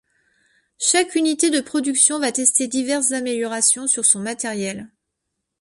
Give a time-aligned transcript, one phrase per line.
[0.79, 4.89] Chaque unité de production va tester diverses améliorations sur son matériel.